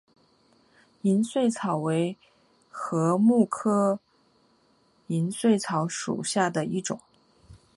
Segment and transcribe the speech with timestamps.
[1.03, 2.17] 银穗草为
[2.71, 3.99] 禾本科
[5.05, 6.99] 银穗草属下的一个种。